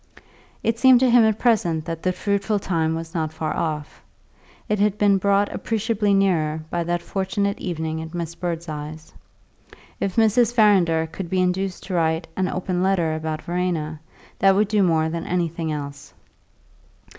It 0.63 0.79
seemed 0.79 0.99
to 1.01 1.11
him 1.11 1.23
at 1.25 1.37
present 1.37 1.85
that 1.85 2.01
the 2.01 2.11
fruitful 2.11 2.57
time 2.57 2.95
was 2.95 3.13
not 3.13 3.31
far 3.31 3.55
off; 3.55 4.01
it 4.67 4.79
had 4.79 4.97
been 4.97 5.19
brought 5.19 5.53
appreciably 5.53 6.11
nearer 6.11 6.61
by 6.71 6.83
that 6.85 7.03
fortunate 7.03 7.59
evening 7.59 8.01
at 8.01 8.15
Miss 8.15 8.33
Birdseye's. 8.33 9.13
If 9.99 10.15
Mrs. 10.15 10.55
Farrinder 10.55 11.05
could 11.05 11.29
be 11.29 11.39
induced 11.39 11.83
to 11.83 11.93
write 11.93 12.25
an 12.35 12.47
"open 12.47 12.81
letter" 12.81 13.13
about 13.13 13.43
Verena, 13.43 13.99
that 14.39 14.55
would 14.55 14.69
do 14.69 14.81
more 14.81 15.07
than 15.07 15.27
anything 15.27 15.71
else. 15.71 16.15